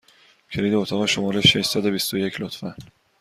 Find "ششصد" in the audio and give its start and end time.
1.41-1.85